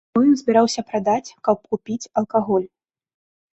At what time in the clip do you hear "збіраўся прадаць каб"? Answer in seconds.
0.39-1.57